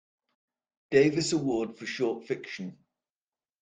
[0.89, 2.75] Davis Award for Short Fiction.